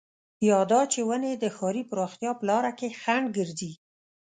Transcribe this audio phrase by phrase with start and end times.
[0.49, 3.71] يا دا چې ونې د ښاري پراختيا په لاره کې خنډ ګرځي.